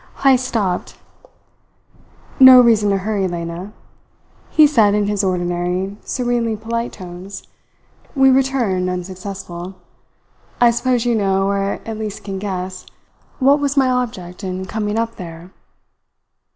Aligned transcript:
Heyst 0.23 0.47
stopped. 0.47 0.95
"No 2.39 2.59
reason 2.59 2.89
to 2.89 2.97
hurry, 2.97 3.27
Lena," 3.27 3.71
he 4.49 4.65
said 4.65 4.95
in 4.95 5.05
his 5.05 5.23
ordinary, 5.23 5.95
serenely 6.03 6.55
polite 6.55 6.93
tones. 6.93 7.43
"We 8.15 8.31
return 8.31 8.89
unsuccessful. 8.89 9.75
I 10.59 10.71
suppose 10.71 11.05
you 11.05 11.13
know, 11.13 11.45
or 11.45 11.81
at 11.85 11.99
least 11.99 12.23
can 12.23 12.39
guess, 12.39 12.87
what 13.37 13.59
was 13.59 13.77
my 13.77 13.91
object 13.91 14.43
in 14.43 14.65
coming 14.65 14.97
up 14.97 15.17
there?" 15.17 15.51